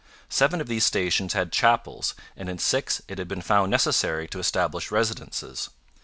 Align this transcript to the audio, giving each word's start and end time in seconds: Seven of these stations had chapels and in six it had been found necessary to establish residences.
Seven 0.29 0.59
of 0.59 0.65
these 0.67 0.83
stations 0.83 1.33
had 1.33 1.51
chapels 1.51 2.15
and 2.35 2.49
in 2.49 2.57
six 2.57 3.03
it 3.07 3.19
had 3.19 3.27
been 3.27 3.43
found 3.43 3.69
necessary 3.69 4.27
to 4.29 4.39
establish 4.39 4.89
residences. 4.89 5.69